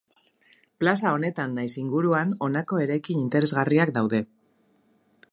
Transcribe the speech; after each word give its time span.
Plaza 0.83 1.09
honetan 1.17 1.51
nahiz 1.57 1.73
inguruan 1.81 2.31
honako 2.47 2.79
eraikin 2.85 3.19
interesgarriak 3.25 3.93
daude. 3.99 4.23